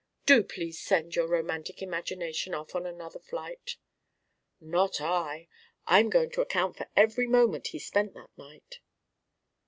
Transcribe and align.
Do 0.25 0.41
please 0.41 0.81
send 0.81 1.15
your 1.15 1.27
romantic 1.27 1.83
imagination 1.83 2.55
off 2.55 2.73
on 2.73 2.87
another 2.87 3.19
flight." 3.19 3.75
"Not 4.59 4.99
I. 4.99 5.47
I'm 5.85 6.09
going 6.09 6.31
to 6.31 6.41
account 6.41 6.75
for 6.75 6.89
every 6.95 7.27
moment 7.27 7.67
he 7.67 7.77
spent 7.77 8.15
that 8.15 8.31
night." 8.35 8.79